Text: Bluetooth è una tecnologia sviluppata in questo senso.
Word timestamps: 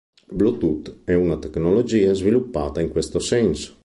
Bluetooth 0.31 1.01
è 1.03 1.13
una 1.13 1.37
tecnologia 1.37 2.11
sviluppata 2.13 2.81
in 2.81 2.89
questo 2.89 3.19
senso. 3.19 3.77